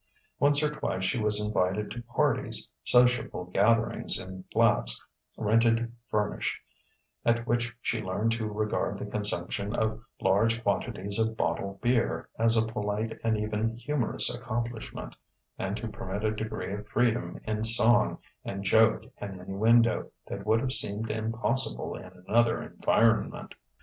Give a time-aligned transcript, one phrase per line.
[0.39, 4.99] Once or twice she was invited to "parties", sociable gatherings in flats
[5.37, 6.57] rented furnished,
[7.23, 12.57] at which she learned to regard the consumption of large quantities of bottled beer as
[12.57, 15.15] a polite and even humorous accomplishment,
[15.59, 20.61] and to permit a degree of freedom in song and joke and innuendo that would
[20.61, 23.53] have seemed impossible in another environment.